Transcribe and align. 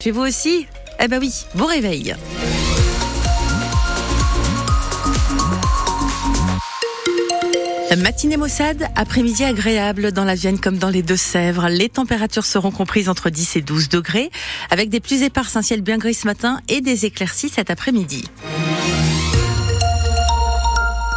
Chez 0.00 0.12
vous 0.12 0.20
aussi 0.20 0.64
Eh 1.00 1.08
ben 1.08 1.18
oui, 1.18 1.32
bon 1.56 1.66
réveil. 1.66 2.14
Matinée 7.96 8.36
maussade, 8.36 8.86
après-midi 8.94 9.42
agréable 9.42 10.12
dans 10.12 10.22
la 10.22 10.36
Vienne 10.36 10.60
comme 10.60 10.78
dans 10.78 10.88
les 10.88 11.02
Deux-Sèvres. 11.02 11.66
Les 11.68 11.88
températures 11.88 12.44
seront 12.46 12.70
comprises 12.70 13.08
entre 13.08 13.28
10 13.28 13.56
et 13.56 13.60
12 13.60 13.88
degrés, 13.88 14.30
avec 14.70 14.88
des 14.88 15.00
pluies 15.00 15.24
éparses, 15.24 15.56
un 15.56 15.62
ciel 15.62 15.80
bien 15.80 15.98
gris 15.98 16.14
ce 16.14 16.28
matin 16.28 16.60
et 16.68 16.80
des 16.80 17.04
éclaircies 17.04 17.48
cet 17.48 17.68
après-midi. 17.68 18.22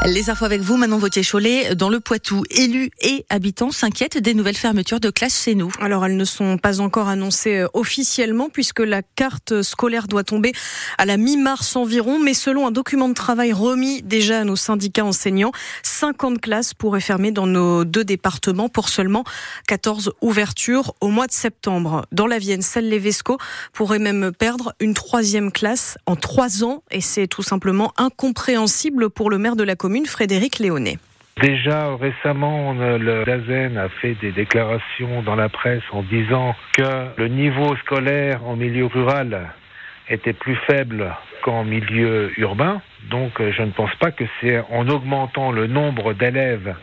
Les 0.07 0.31
infos 0.31 0.45
avec 0.45 0.61
vous, 0.61 0.77
Manon 0.77 0.97
Vautier-Cholet. 0.97 1.75
Dans 1.75 1.89
le 1.89 1.99
Poitou, 1.99 2.43
élus 2.49 2.89
et 3.01 3.23
habitants 3.29 3.69
s'inquiètent 3.69 4.17
des 4.17 4.33
nouvelles 4.33 4.57
fermetures 4.57 4.99
de 4.99 5.11
classes 5.11 5.43
chez 5.43 5.53
nous. 5.53 5.71
Alors, 5.79 6.03
elles 6.03 6.17
ne 6.17 6.25
sont 6.25 6.57
pas 6.57 6.81
encore 6.81 7.07
annoncées 7.07 7.59
euh, 7.59 7.67
officiellement 7.73 8.49
puisque 8.49 8.79
la 8.79 9.03
carte 9.03 9.61
scolaire 9.61 10.07
doit 10.07 10.23
tomber 10.23 10.53
à 10.97 11.05
la 11.05 11.17
mi-mars 11.17 11.75
environ. 11.75 12.17
Mais 12.17 12.33
selon 12.33 12.65
un 12.65 12.71
document 12.71 13.09
de 13.09 13.13
travail 13.13 13.53
remis 13.53 14.01
déjà 14.01 14.39
à 14.39 14.43
nos 14.43 14.55
syndicats 14.55 15.05
enseignants, 15.05 15.51
50 16.01 16.41
classes 16.41 16.73
pourraient 16.73 16.99
fermer 16.99 17.31
dans 17.31 17.45
nos 17.45 17.85
deux 17.85 18.03
départements 18.03 18.69
pour 18.69 18.89
seulement 18.89 19.23
14 19.67 20.13
ouvertures 20.21 20.95
au 20.99 21.09
mois 21.09 21.27
de 21.27 21.31
septembre. 21.31 22.07
Dans 22.11 22.25
la 22.25 22.39
Vienne, 22.39 22.63
Celle-les-Vesco 22.63 23.37
pourrait 23.71 23.99
même 23.99 24.31
perdre 24.31 24.73
une 24.79 24.95
troisième 24.95 25.51
classe 25.51 25.99
en 26.07 26.15
trois 26.15 26.63
ans 26.63 26.81
et 26.89 27.01
c'est 27.01 27.27
tout 27.27 27.43
simplement 27.43 27.93
incompréhensible 27.97 29.11
pour 29.11 29.29
le 29.29 29.37
maire 29.37 29.55
de 29.55 29.63
la 29.63 29.75
commune 29.75 30.07
Frédéric 30.07 30.57
Léonet. 30.57 30.97
Déjà 31.39 31.95
récemment, 31.95 32.73
le 32.73 33.23
DAZEN 33.23 33.77
a 33.77 33.89
fait 33.89 34.15
des 34.21 34.31
déclarations 34.31 35.21
dans 35.21 35.35
la 35.35 35.49
presse 35.49 35.83
en 35.91 36.01
disant 36.01 36.55
que 36.75 37.15
le 37.15 37.27
niveau 37.27 37.75
scolaire 37.75 38.43
en 38.43 38.55
milieu 38.55 38.87
rural 38.87 39.51
était 40.09 40.33
plus 40.33 40.55
faible 40.67 41.13
qu'en 41.43 41.63
milieu 41.63 42.31
urbain. 42.37 42.81
Donc 43.09 43.33
je 43.39 43.61
ne 43.61 43.71
pense 43.71 43.93
pas 43.95 44.11
que 44.11 44.23
c'est 44.39 44.59
en 44.69 44.87
augmentant 44.87 45.51
le 45.51 45.67
nombre 45.67 46.13
d'élèves 46.13 46.75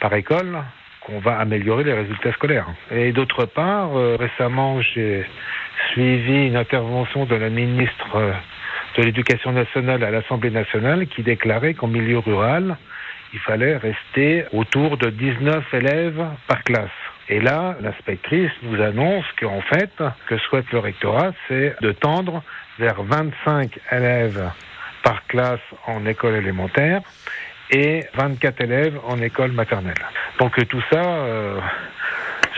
par 0.00 0.12
école 0.14 0.58
qu'on 1.00 1.18
va 1.18 1.38
améliorer 1.38 1.84
les 1.84 1.92
résultats 1.92 2.32
scolaires. 2.32 2.66
Et 2.90 3.12
d'autre 3.12 3.44
part, 3.44 3.96
euh, 3.96 4.16
récemment, 4.18 4.80
j'ai 4.80 5.24
suivi 5.92 6.46
une 6.46 6.56
intervention 6.56 7.26
de 7.26 7.34
la 7.34 7.50
ministre 7.50 8.34
de 8.96 9.02
l'Éducation 9.02 9.52
nationale 9.52 10.02
à 10.04 10.10
l'Assemblée 10.10 10.50
nationale 10.50 11.06
qui 11.06 11.22
déclarait 11.22 11.74
qu'en 11.74 11.88
milieu 11.88 12.18
rural, 12.18 12.76
il 13.32 13.40
fallait 13.40 13.76
rester 13.76 14.44
autour 14.52 14.96
de 14.96 15.10
19 15.10 15.74
élèves 15.74 16.24
par 16.46 16.62
classe. 16.62 17.03
Et 17.28 17.40
là, 17.40 17.76
l'inspectrice 17.80 18.50
nous 18.62 18.80
annonce 18.82 19.24
qu'en 19.40 19.60
fait, 19.62 19.90
que 20.26 20.36
souhaite 20.38 20.70
le 20.72 20.78
rectorat, 20.78 21.32
c'est 21.48 21.74
de 21.80 21.92
tendre 21.92 22.42
vers 22.78 23.02
25 23.02 23.78
élèves 23.92 24.50
par 25.02 25.26
classe 25.26 25.60
en 25.86 26.04
école 26.06 26.34
élémentaire 26.34 27.00
et 27.70 28.04
24 28.14 28.60
élèves 28.60 28.98
en 29.06 29.20
école 29.20 29.52
maternelle. 29.52 29.94
Donc 30.38 30.52
tout 30.68 30.82
ça, 30.90 31.02
euh, 31.02 31.60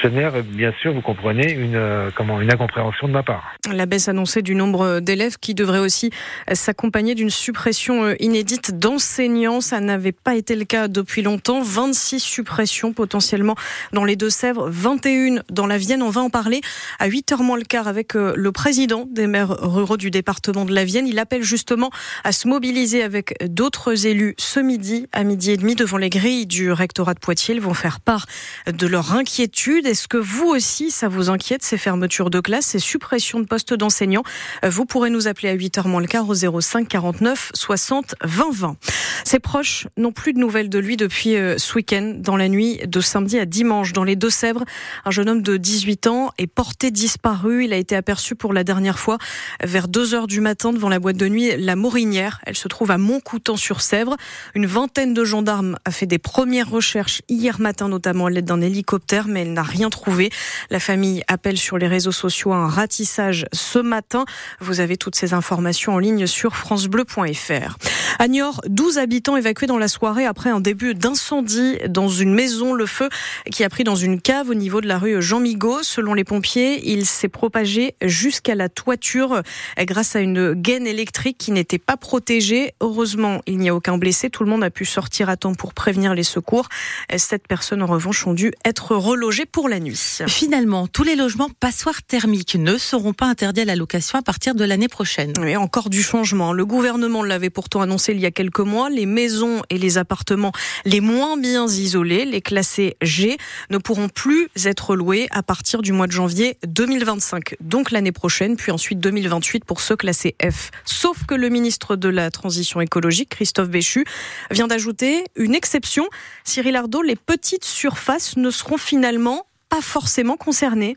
bien 0.08 0.72
sûr, 0.80 0.92
vous 0.92 1.00
comprenez, 1.00 1.52
une, 1.52 1.76
euh, 1.76 2.10
comment, 2.14 2.40
une 2.40 2.52
incompréhension 2.52 3.08
de 3.08 3.12
ma 3.12 3.22
part. 3.22 3.56
La 3.72 3.86
baisse 3.86 4.08
annoncée 4.08 4.42
du 4.42 4.54
nombre 4.54 5.00
d'élèves 5.00 5.36
qui 5.38 5.54
devrait 5.54 5.78
aussi 5.78 6.10
s'accompagner 6.52 7.14
d'une 7.14 7.30
suppression 7.30 8.04
euh, 8.04 8.14
inédite 8.20 8.78
d'enseignants. 8.78 9.60
Ça 9.60 9.80
n'avait 9.80 10.12
pas 10.12 10.34
été 10.34 10.56
le 10.56 10.64
cas 10.64 10.88
depuis 10.88 11.22
longtemps. 11.22 11.60
26 11.62 12.20
suppressions 12.20 12.92
potentiellement 12.92 13.54
dans 13.92 14.04
les 14.04 14.16
Deux-Sèvres, 14.16 14.68
21 14.68 15.42
dans 15.50 15.66
la 15.66 15.78
Vienne. 15.78 16.02
On 16.02 16.10
va 16.10 16.20
en 16.20 16.30
parler 16.30 16.60
à 16.98 17.08
8h 17.08 17.42
moins 17.42 17.56
le 17.56 17.64
quart 17.64 17.88
avec 17.88 18.16
euh, 18.16 18.34
le 18.36 18.52
président 18.52 19.06
des 19.10 19.27
maires 19.27 19.56
ruraux 19.60 19.96
du 19.96 20.10
département 20.10 20.64
de 20.64 20.74
la 20.74 20.84
Vienne. 20.84 21.06
Il 21.06 21.18
appelle 21.18 21.42
justement 21.42 21.90
à 22.24 22.32
se 22.32 22.48
mobiliser 22.48 23.02
avec 23.02 23.34
d'autres 23.48 24.06
élus 24.06 24.34
ce 24.38 24.60
midi 24.60 25.06
à 25.12 25.24
midi 25.24 25.52
et 25.52 25.56
demi 25.56 25.74
devant 25.74 25.98
les 25.98 26.10
grilles 26.10 26.46
du 26.46 26.72
rectorat 26.72 27.14
de 27.14 27.20
Poitiers. 27.20 27.55
Ils 27.55 27.61
vont 27.61 27.74
faire 27.74 28.00
part 28.00 28.27
de 28.66 28.86
leur 28.86 29.12
inquiétude 29.12 29.86
est-ce 29.96 30.08
que 30.08 30.18
vous 30.18 30.48
aussi, 30.48 30.90
ça 30.90 31.08
vous 31.08 31.30
inquiète, 31.30 31.62
ces 31.62 31.79
fermetures 31.79 32.29
de 32.29 32.40
classe, 32.40 32.67
ces 32.67 32.79
suppressions 32.79 33.40
de 33.40 33.46
postes 33.46 33.73
d'enseignants 33.73 34.24
euh, 34.62 34.68
Vous 34.68 34.84
pourrez 34.84 35.08
nous 35.08 35.27
appeler 35.27 35.48
à 35.48 35.57
8h 35.57 35.89
moins 35.89 36.02
le 36.02 36.07
quart 36.07 36.29
au 36.29 36.34
05 36.34 36.86
49 36.86 37.52
60 37.55 38.14
20 38.23 38.45
20. 38.52 38.77
Ses 39.24 39.39
proches 39.39 39.86
n'ont 39.96 40.12
plus 40.12 40.34
de 40.34 40.39
nouvelles 40.39 40.68
de 40.68 40.79
lui 40.79 40.98
depuis 40.98 41.34
euh, 41.34 41.57
ce 41.57 41.77
week-end, 41.77 42.12
dans 42.18 42.36
la 42.36 42.51
nuit 42.51 42.79
de 42.86 43.01
samedi 43.01 43.39
à 43.39 43.46
dimanche, 43.46 43.95
dans 43.95 44.05
les 44.05 44.17
Deux-Sèvres. 44.17 44.67
Un 45.07 45.11
jeune 45.11 45.30
homme 45.30 45.40
de 45.40 45.57
18 45.57 46.08
ans 46.08 46.30
est 46.36 46.46
porté 46.46 46.90
disparu. 46.90 47.64
Il 47.64 47.73
a 47.73 47.77
été 47.77 47.96
aperçu 47.96 48.34
pour 48.34 48.52
la 48.52 48.64
dernière 48.64 48.98
fois 48.98 49.17
vers 49.64 49.89
2 49.89 50.08
h 50.08 50.27
du 50.27 50.42
matin 50.42 50.74
devant 50.74 50.90
la 50.90 50.98
boîte 50.98 51.17
de 51.17 51.27
nuit 51.27 51.57
La 51.57 51.74
Morinière. 51.74 52.40
Elle 52.45 52.57
se 52.57 52.68
trouve 52.68 52.90
à 52.90 52.98
Montcoutan-sur-Sèvre. 52.98 54.14
Une 54.55 54.67
vingtaine 54.67 55.14
de 55.14 55.24
gendarmes 55.24 55.78
a 55.86 55.90
fait 55.90 56.07
des 56.07 56.18
premières 56.18 56.68
recherches 56.68 57.23
hier 57.30 57.63
matin, 57.63 57.89
notamment 57.89 58.27
à 58.27 58.30
l'aide 58.30 58.45
d'un 58.45 58.61
hélicoptère, 58.61 59.27
mais 59.27 59.40
elle 59.40 59.55
n'a 59.55 59.63
rien 59.63 59.76
rien 59.77 59.91
trouvé. 59.91 60.31
La 60.70 60.81
famille 60.81 61.23
appelle 61.29 61.59
sur 61.59 61.77
les 61.79 61.87
réseaux 61.87 62.13
sociaux 62.13 62.53
à 62.53 62.57
un 62.57 62.69
ratissage 62.69 63.47
ce 63.53 63.79
matin. 63.79 64.25
Vous 64.61 64.81
avez 64.81 64.97
toutes 64.97 65.17
ces 65.17 65.35
informations 65.35 65.95
en 65.95 65.98
ligne 65.98 66.27
sur 66.27 66.57
francebleu.fr. 66.57 67.77
À 68.19 68.29
Niort, 68.29 68.63
12 68.67 68.98
habitants 68.98 69.37
évacués 69.37 69.67
dans 69.67 69.79
la 69.79 69.89
soirée 69.89 70.25
après 70.25 70.48
un 70.48 70.61
début 70.61 70.95
d'incendie 70.95 71.77
dans 71.89 72.09
une 72.09 72.33
maison. 72.33 72.73
Le 72.73 72.87
feu 72.87 73.09
qui 73.53 73.64
a 73.64 73.69
pris 73.69 73.85
dans 73.85 73.95
une 73.95 74.20
cave 74.20 74.48
au 74.48 74.55
niveau 74.55 74.81
de 74.81 74.89
la 74.89 74.98
rue 74.98 75.20
Jean 75.20 75.41
Migaud. 75.41 75.83
Selon 75.83 76.14
les 76.14 76.25
pompiers, 76.25 76.81
il 76.91 77.05
s'est 77.05 77.29
propagé 77.29 77.95
jusqu'à 78.03 78.55
la 78.55 78.69
toiture 78.69 79.43
grâce 79.79 80.17
à 80.17 80.20
une 80.20 80.55
gaine 80.55 80.87
électrique 80.87 81.37
qui 81.39 81.53
n'était 81.53 81.79
pas 81.79 81.98
protégée. 81.98 82.73
Heureusement, 82.81 83.43
il 83.47 83.58
n'y 83.58 83.69
a 83.69 83.75
aucun 83.75 83.98
blessé. 83.98 84.31
Tout 84.31 84.45
le 84.45 84.51
monde 84.51 84.64
a 84.64 84.70
pu 84.70 84.87
sortir 84.87 85.29
à 85.29 85.37
temps 85.37 85.55
pour 85.55 85.75
prévenir 85.75 86.14
les 86.14 86.23
secours. 86.23 86.69
Sept 87.14 87.47
personnes, 87.47 87.83
en 87.83 87.87
revanche, 87.87 88.27
ont 88.27 88.35
dû 88.35 88.53
être 88.64 88.97
relogées 88.97 89.47
pour 89.47 89.65
la 89.66 89.80
nuit. 89.80 90.20
Finalement, 90.27 90.86
tous 90.86 91.02
les 91.02 91.16
logements 91.16 91.50
passoires 91.60 92.02
thermiques 92.02 92.56
ne 92.56 92.78
seront 92.78 93.12
pas 93.12 93.27
interdits 93.27 93.62
à 93.62 93.64
la 93.64 93.77
location 93.77 94.18
à 94.18 94.22
partir 94.22 94.54
de 94.54 94.64
l'année 94.64 94.88
prochaine. 94.88 95.32
Oui, 95.40 95.56
encore 95.56 95.90
du 95.90 96.02
changement. 96.02 96.52
Le 96.52 96.64
gouvernement 96.64 97.22
l'avait 97.22 97.50
pourtant 97.50 97.80
annoncé 97.80 98.12
il 98.12 98.20
y 98.20 98.27
a 98.27 98.30
quelques 98.30 98.60
mois. 98.60 98.90
Les 98.90 99.06
maisons 99.06 99.62
et 99.70 99.78
les 99.78 99.98
appartements 99.98 100.52
les 100.84 101.00
moins 101.00 101.36
bien 101.36 101.66
isolés, 101.66 102.24
les 102.24 102.40
classés 102.40 102.96
G, 103.02 103.36
ne 103.70 103.78
pourront 103.78 104.08
plus 104.08 104.48
être 104.64 104.96
loués 104.96 105.27
à 105.30 105.42
partir 105.42 105.83
du 105.83 105.92
mois 105.92 106.06
de 106.06 106.12
janvier 106.12 106.58
2025. 106.66 107.56
Donc 107.60 107.90
l'année 107.90 108.12
prochaine, 108.12 108.56
puis 108.56 108.72
ensuite 108.72 109.00
2028 109.00 109.64
pour 109.64 109.80
ceux 109.80 109.96
classés 109.96 110.36
F. 110.42 110.70
Sauf 110.84 111.24
que 111.27 111.34
le 111.34 111.48
ministre 111.48 111.96
de 111.96 112.08
la 112.08 112.30
Transition 112.30 112.80
écologique, 112.80 113.30
Christophe 113.30 113.68
Béchu, 113.68 114.04
vient 114.50 114.66
d'ajouter 114.66 115.24
une 115.36 115.54
exception. 115.54 116.06
Cyril 116.44 116.77
Ardo, 116.77 117.02
les 117.02 117.16
petites 117.16 117.64
surfaces 117.64 118.36
ne 118.36 118.50
seront 118.50 118.78
finalement 118.78 119.46
pas 119.68 119.80
forcément 119.80 120.36
concernés. 120.36 120.96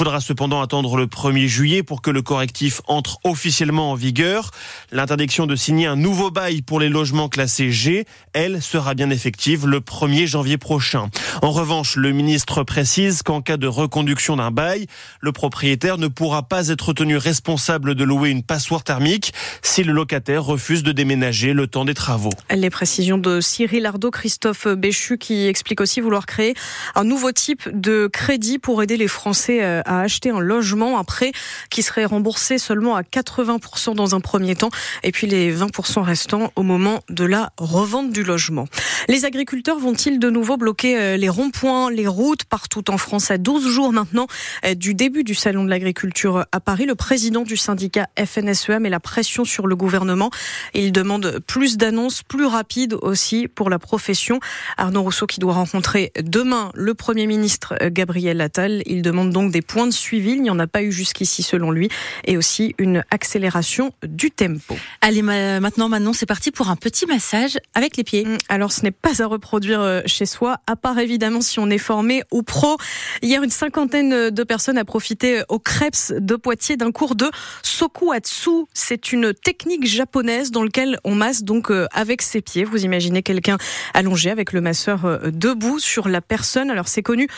Faudra 0.00 0.20
cependant 0.22 0.62
attendre 0.62 0.96
le 0.96 1.04
1er 1.04 1.46
juillet 1.46 1.82
pour 1.82 2.00
que 2.00 2.10
le 2.10 2.22
correctif 2.22 2.80
entre 2.88 3.18
officiellement 3.22 3.90
en 3.90 3.94
vigueur. 3.94 4.50
L'interdiction 4.92 5.46
de 5.46 5.54
signer 5.56 5.86
un 5.86 5.96
nouveau 5.96 6.30
bail 6.30 6.62
pour 6.62 6.80
les 6.80 6.88
logements 6.88 7.28
classés 7.28 7.70
G, 7.70 8.06
elle, 8.32 8.62
sera 8.62 8.94
bien 8.94 9.10
effective 9.10 9.66
le 9.66 9.80
1er 9.80 10.26
janvier 10.26 10.56
prochain. 10.56 11.10
En 11.42 11.50
revanche, 11.50 11.96
le 11.96 12.12
ministre 12.12 12.62
précise 12.62 13.22
qu'en 13.22 13.42
cas 13.42 13.58
de 13.58 13.66
reconduction 13.66 14.36
d'un 14.36 14.50
bail, 14.50 14.86
le 15.20 15.32
propriétaire 15.32 15.98
ne 15.98 16.08
pourra 16.08 16.44
pas 16.44 16.68
être 16.68 16.94
tenu 16.94 17.18
responsable 17.18 17.94
de 17.94 18.02
louer 18.02 18.30
une 18.30 18.42
passoire 18.42 18.84
thermique 18.84 19.34
si 19.60 19.84
le 19.84 19.92
locataire 19.92 20.42
refuse 20.42 20.82
de 20.82 20.92
déménager 20.92 21.52
le 21.52 21.66
temps 21.66 21.84
des 21.84 21.92
travaux. 21.92 22.32
Les 22.50 22.70
précisions 22.70 23.18
de 23.18 23.42
Cyril 23.42 23.84
Ardo, 23.84 24.10
Christophe 24.10 24.66
Béchu 24.66 25.18
qui 25.18 25.46
explique 25.46 25.82
aussi 25.82 26.00
vouloir 26.00 26.24
créer 26.24 26.54
un 26.94 27.04
nouveau 27.04 27.32
type 27.32 27.68
de 27.70 28.06
crédit 28.10 28.58
pour 28.58 28.82
aider 28.82 28.96
les 28.96 29.06
Français 29.06 29.62
euh, 29.62 29.82
à 29.90 30.00
acheter 30.00 30.30
un 30.30 30.40
logement, 30.40 30.98
un 30.98 31.04
prêt 31.04 31.32
qui 31.68 31.82
serait 31.82 32.04
remboursé 32.04 32.58
seulement 32.58 32.96
à 32.96 33.02
80% 33.02 33.94
dans 33.94 34.14
un 34.14 34.20
premier 34.20 34.56
temps 34.56 34.70
et 35.02 35.12
puis 35.12 35.26
les 35.26 35.54
20% 35.54 36.00
restants 36.00 36.52
au 36.56 36.62
moment 36.62 37.00
de 37.10 37.24
la 37.24 37.52
revente 37.58 38.10
du 38.10 38.22
logement. 38.22 38.66
Les 39.08 39.24
agriculteurs 39.24 39.78
vont-ils 39.78 40.18
de 40.18 40.30
nouveau 40.30 40.56
bloquer 40.56 40.98
euh, 40.98 41.16
les 41.16 41.28
ronds-points, 41.28 41.90
les 41.90 42.06
routes 42.06 42.44
partout 42.44 42.90
en 42.90 42.96
France 42.96 43.30
à 43.30 43.38
12 43.38 43.68
jours 43.68 43.92
maintenant 43.92 44.26
euh, 44.64 44.74
du 44.74 44.94
début 44.94 45.24
du 45.24 45.34
salon 45.34 45.64
de 45.64 45.70
l'agriculture 45.70 46.46
à 46.52 46.60
Paris? 46.60 46.86
Le 46.86 46.94
président 46.94 47.42
du 47.42 47.56
syndicat 47.56 48.06
FNSEA 48.18 48.78
met 48.78 48.90
la 48.90 49.00
pression 49.00 49.44
sur 49.44 49.66
le 49.66 49.76
gouvernement 49.76 50.30
il 50.74 50.92
demande 50.92 51.40
plus 51.46 51.76
d'annonces, 51.76 52.22
plus 52.22 52.46
rapides 52.46 52.94
aussi 53.02 53.48
pour 53.48 53.70
la 53.70 53.78
profession. 53.78 54.40
Arnaud 54.76 55.02
Rousseau 55.02 55.26
qui 55.26 55.40
doit 55.40 55.54
rencontrer 55.54 56.12
demain 56.22 56.70
le 56.74 56.94
Premier 56.94 57.26
ministre 57.26 57.74
euh, 57.82 57.90
Gabriel 57.90 58.40
Attal. 58.40 58.82
Il 58.86 59.02
demande 59.02 59.30
donc 59.30 59.52
des 59.52 59.62
points 59.62 59.79
de 59.86 59.92
suivi. 59.92 60.32
Il 60.32 60.42
n'y 60.42 60.50
en 60.50 60.58
a 60.58 60.66
pas 60.66 60.82
eu 60.82 60.92
jusqu'ici 60.92 61.42
selon 61.42 61.70
lui 61.70 61.88
et 62.24 62.36
aussi 62.36 62.74
une 62.78 63.04
accélération 63.10 63.92
du 64.02 64.30
tempo. 64.30 64.76
Allez, 65.00 65.22
maintenant, 65.22 65.88
Manon, 65.88 66.12
c'est 66.12 66.26
parti 66.26 66.50
pour 66.50 66.70
un 66.70 66.76
petit 66.76 67.06
massage 67.06 67.58
avec 67.74 67.96
les 67.96 68.04
pieds. 68.04 68.26
Hum, 68.26 68.38
alors, 68.48 68.72
ce 68.72 68.82
n'est 68.82 68.90
pas 68.90 69.22
à 69.22 69.26
reproduire 69.26 69.80
euh, 69.80 70.00
chez 70.06 70.26
soi, 70.26 70.58
à 70.66 70.76
part 70.76 70.98
évidemment 70.98 71.40
si 71.40 71.58
on 71.58 71.70
est 71.70 71.78
formé 71.78 72.22
au 72.30 72.42
pro. 72.42 72.76
Hier, 73.22 73.42
une 73.42 73.50
cinquantaine 73.50 74.30
de 74.30 74.44
personnes 74.44 74.78
a 74.78 74.84
profité 74.84 75.42
au 75.48 75.58
Krebs 75.58 76.12
de 76.16 76.36
Poitiers 76.36 76.76
d'un 76.76 76.92
cours 76.92 77.14
de 77.14 77.30
Sokuatsu. 77.62 78.66
C'est 78.74 79.12
une 79.12 79.32
technique 79.34 79.86
japonaise 79.86 80.50
dans 80.50 80.62
laquelle 80.62 80.98
on 81.04 81.14
masse 81.14 81.42
donc 81.42 81.70
euh, 81.70 81.86
avec 81.92 82.22
ses 82.22 82.40
pieds. 82.40 82.64
Vous 82.64 82.84
imaginez 82.84 83.22
quelqu'un 83.22 83.58
allongé 83.94 84.30
avec 84.30 84.52
le 84.52 84.60
masseur 84.60 85.04
euh, 85.04 85.30
debout 85.30 85.78
sur 85.78 86.08
la 86.08 86.20
personne. 86.20 86.70
Alors, 86.70 86.88
c'est 86.88 87.02
connu 87.02 87.28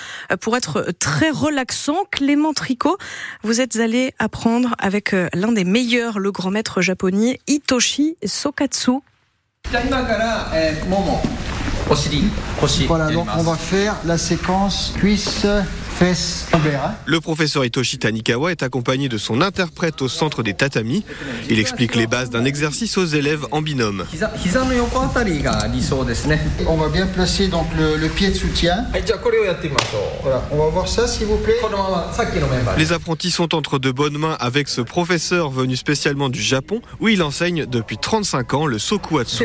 pour 0.41 0.57
être 0.57 0.87
très 0.99 1.31
relaxant. 1.31 2.05
Clément 2.33 2.55
Tricot, 2.55 2.97
vous 3.43 3.61
êtes 3.61 3.77
allé 3.77 4.15
apprendre 4.19 4.75
avec 4.79 5.15
l'un 5.35 5.53
des 5.53 5.65
meilleurs, 5.65 6.19
le 6.19 6.33
grand 6.33 6.51
maître 6.51 6.81
japonais 6.81 7.39
Hitoshi 7.47 8.17
Sokatsu. 8.25 9.01
Voilà, 12.87 13.11
donc 13.11 13.29
on 13.37 13.43
va 13.43 13.55
faire 13.55 13.97
la 14.07 14.17
séquence 14.17 14.95
cuisse 14.97 15.47
Hein. 16.03 16.95
Le 17.07 17.21
professeur 17.21 17.65
Hitoshi 17.65 17.99
Tanikawa 17.99 18.51
est 18.51 18.63
accompagné 18.65 19.09
de 19.09 19.19
son 19.19 19.41
interprète 19.41 20.03
au 20.03 20.09
centre 20.09 20.43
des 20.43 20.55
tatamis. 20.55 21.05
Il 21.49 21.61
explique 21.61 21.95
les 21.95 22.09
bases 22.09 22.31
d'un 22.31 22.45
exercice 22.45 22.99
aux 22.99 23.05
élèves 23.05 23.47
en 23.53 23.63
binôme. 23.63 24.05
On 26.67 26.77
va 26.77 26.89
bien 26.89 27.07
placer 27.07 27.49
donc 27.49 27.67
le, 27.77 28.09
pied 28.09 28.31
de 28.31 28.35
soutien. 28.35 28.85
Voilà, 30.23 30.43
on 30.51 30.57
va 30.57 30.69
voir 30.69 30.89
ça 30.89 31.07
s'il 31.07 31.27
vous 31.27 31.39
plaît. 31.39 31.61
Les 32.77 32.93
apprentis 32.93 33.31
sont 33.31 33.55
entre 33.55 33.79
de 33.79 33.91
bonnes 33.93 34.19
mains 34.19 34.37
avec 34.41 34.69
ce 34.69 34.81
professeur 34.81 35.51
venu 35.51 35.77
spécialement 35.77 36.29
du 36.29 36.43
Japon 36.43 36.81
où 37.01 37.09
il 37.09 37.23
enseigne 37.23 37.67
depuis 37.67 37.99
35 37.99 38.55
ans 38.55 38.67
le 38.67 38.79
sokuatsu. 38.79 39.45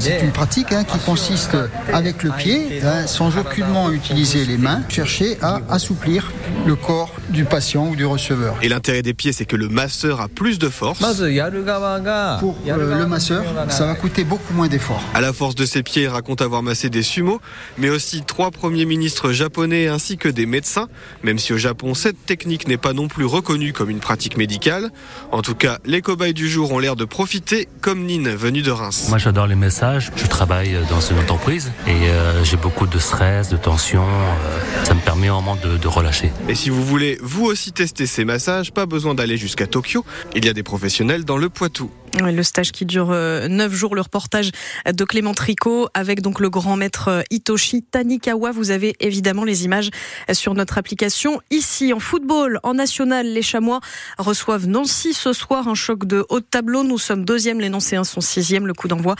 C'est 0.00 0.20
une 0.22 0.32
pratique 0.32 0.72
hein, 0.72 0.84
qui 0.84 0.98
consiste 1.00 1.56
avec 1.92 2.22
le 2.22 2.30
pied, 2.30 2.80
hein, 2.84 3.06
sans 3.06 3.36
aucunement 3.36 3.90
utiliser 3.90 4.44
les 4.44 4.58
mains 4.58 4.82
chercher 5.08 5.38
à 5.40 5.60
assouplir 5.70 6.30
le 6.66 6.76
corps 6.76 7.14
du 7.30 7.44
patient 7.44 7.88
ou 7.88 7.96
du 7.96 8.04
receveur. 8.04 8.56
Et 8.62 8.68
l'intérêt 8.68 9.02
des 9.02 9.14
pieds, 9.14 9.32
c'est 9.32 9.46
que 9.46 9.56
le 9.56 9.68
masseur 9.68 10.20
a 10.20 10.28
plus 10.28 10.58
de 10.58 10.68
force. 10.68 10.98
Pour 10.98 11.08
euh, 11.14 12.98
le 12.98 13.06
masseur, 13.06 13.44
ça 13.70 13.86
va 13.86 13.94
coûter 13.94 14.24
beaucoup 14.24 14.52
moins 14.52 14.68
d'efforts. 14.68 15.02
À 15.14 15.20
la 15.20 15.32
force 15.32 15.54
de 15.54 15.64
ses 15.64 15.82
pieds, 15.82 16.02
il 16.02 16.08
raconte 16.08 16.42
avoir 16.42 16.62
massé 16.62 16.90
des 16.90 17.02
sumo, 17.02 17.40
mais 17.78 17.88
aussi 17.88 18.22
trois 18.22 18.50
premiers 18.50 18.84
ministres 18.84 19.32
japonais 19.32 19.88
ainsi 19.88 20.18
que 20.18 20.28
des 20.28 20.46
médecins, 20.46 20.88
même 21.22 21.38
si 21.38 21.52
au 21.52 21.58
Japon, 21.58 21.94
cette 21.94 22.26
technique 22.26 22.68
n'est 22.68 22.76
pas 22.76 22.92
non 22.92 23.08
plus 23.08 23.24
reconnue 23.24 23.72
comme 23.72 23.90
une 23.90 24.00
pratique 24.00 24.36
médicale. 24.36 24.90
En 25.32 25.40
tout 25.40 25.54
cas, 25.54 25.78
les 25.86 26.02
cobayes 26.02 26.34
du 26.34 26.48
jour 26.48 26.72
ont 26.72 26.78
l'air 26.78 26.96
de 26.96 27.06
profiter, 27.06 27.68
comme 27.80 28.04
Nine, 28.04 28.28
venue 28.28 28.62
de 28.62 28.70
Reims. 28.70 29.06
Moi, 29.08 29.18
j'adore 29.18 29.46
les 29.46 29.54
messages. 29.54 30.10
Je 30.16 30.26
travaille 30.26 30.76
dans 30.90 31.00
une 31.00 31.18
entreprise 31.18 31.72
et 31.86 31.90
euh, 31.90 32.44
j'ai 32.44 32.58
beaucoup 32.58 32.86
de 32.86 32.98
stress, 32.98 33.48
de 33.48 33.56
tension. 33.56 34.04
Euh, 34.04 34.87
ça 34.88 34.94
me 34.94 35.00
permet 35.00 35.28
vraiment 35.28 35.54
de, 35.54 35.76
de 35.76 35.86
relâcher. 35.86 36.32
Et 36.48 36.54
si 36.54 36.70
vous 36.70 36.82
voulez 36.82 37.18
vous 37.20 37.44
aussi 37.44 37.72
tester 37.72 38.06
ces 38.06 38.24
massages, 38.24 38.72
pas 38.72 38.86
besoin 38.86 39.14
d'aller 39.14 39.36
jusqu'à 39.36 39.66
Tokyo. 39.66 40.02
Il 40.34 40.46
y 40.46 40.48
a 40.48 40.54
des 40.54 40.62
professionnels 40.62 41.26
dans 41.26 41.36
le 41.36 41.50
Poitou. 41.50 41.90
Le 42.14 42.42
stage 42.42 42.72
qui 42.72 42.84
dure 42.86 43.10
euh, 43.10 43.48
neuf 43.48 43.72
jours, 43.72 43.94
le 43.94 44.00
reportage 44.00 44.50
de 44.86 45.04
Clément 45.04 45.34
Tricot 45.34 45.88
avec 45.94 46.20
donc 46.22 46.40
le 46.40 46.50
grand 46.50 46.76
maître 46.76 47.08
euh, 47.08 47.22
Hitoshi 47.30 47.82
Tanikawa. 47.82 48.50
Vous 48.50 48.70
avez 48.70 48.96
évidemment 49.00 49.44
les 49.44 49.64
images 49.64 49.90
sur 50.32 50.54
notre 50.54 50.78
application. 50.78 51.40
Ici, 51.50 51.92
en 51.92 52.00
football, 52.00 52.60
en 52.62 52.74
national, 52.74 53.26
les 53.26 53.42
Chamois 53.42 53.80
reçoivent 54.18 54.66
Nancy 54.66 55.12
ce 55.12 55.32
soir. 55.32 55.68
Un 55.68 55.74
choc 55.74 56.06
de 56.06 56.24
haut 56.28 56.40
de 56.40 56.44
tableau. 56.44 56.82
Nous 56.82 56.98
sommes 56.98 57.24
deuxième, 57.24 57.60
les 57.60 57.68
Nancéens 57.68 58.04
sont 58.04 58.20
sixième. 58.20 58.66
Le 58.66 58.74
coup 58.74 58.88
d'envoi, 58.88 59.14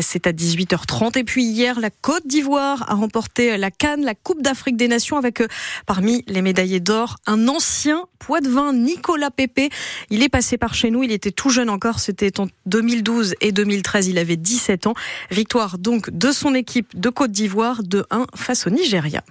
c'est 0.00 0.26
à 0.26 0.32
18h30. 0.32 1.18
Et 1.18 1.24
puis 1.24 1.44
hier, 1.44 1.80
la 1.80 1.90
Côte 1.90 2.26
d'Ivoire 2.26 2.84
a 2.88 2.94
remporté 2.94 3.56
la 3.56 3.70
Cannes, 3.70 4.04
la 4.04 4.14
Coupe 4.14 4.42
d'Afrique 4.42 4.76
des 4.76 4.88
Nations 4.88 5.16
avec 5.16 5.40
euh, 5.40 5.48
parmi 5.86 6.24
les 6.26 6.42
médaillés 6.42 6.80
d'or 6.80 7.16
un 7.26 7.48
ancien 7.48 8.04
poids 8.18 8.40
de 8.40 8.48
vin, 8.48 8.72
Nicolas 8.72 9.30
Pépé. 9.30 9.70
Il 10.10 10.22
est 10.22 10.28
passé 10.28 10.56
par 10.56 10.74
chez 10.74 10.90
nous. 10.90 11.02
Il 11.02 11.12
était 11.12 11.30
tout 11.30 11.50
jeune 11.50 11.70
encore. 11.70 12.00
C'était 12.00 12.30
en 12.40 12.48
2012 12.66 13.34
et 13.40 13.52
2013, 13.52 14.08
il 14.08 14.18
avait 14.18 14.36
17 14.36 14.86
ans. 14.86 14.94
Victoire 15.30 15.78
donc 15.78 16.10
de 16.10 16.32
son 16.32 16.54
équipe 16.54 16.98
de 16.98 17.08
Côte 17.08 17.32
d'Ivoire 17.32 17.82
de 17.82 18.04
1 18.10 18.26
face 18.34 18.66
au 18.66 18.70
Nigeria. 18.70 19.22